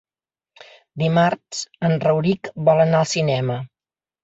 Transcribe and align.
Dimarts 1.01 1.61
en 1.91 1.95
Rauric 2.05 2.51
vol 2.71 2.85
anar 2.89 3.05
al 3.05 3.13
cinema. 3.15 3.63